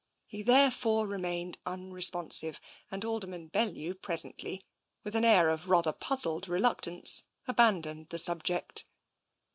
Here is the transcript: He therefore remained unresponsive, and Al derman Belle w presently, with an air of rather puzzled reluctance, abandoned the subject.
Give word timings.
He 0.25 0.41
therefore 0.41 1.05
remained 1.05 1.59
unresponsive, 1.63 2.59
and 2.89 3.05
Al 3.05 3.19
derman 3.19 3.51
Belle 3.51 3.67
w 3.67 3.93
presently, 3.93 4.63
with 5.03 5.15
an 5.15 5.23
air 5.23 5.51
of 5.51 5.69
rather 5.69 5.93
puzzled 5.93 6.47
reluctance, 6.47 7.21
abandoned 7.47 8.09
the 8.09 8.17
subject. 8.17 8.87